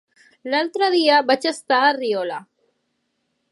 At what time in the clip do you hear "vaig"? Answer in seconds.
1.27-1.45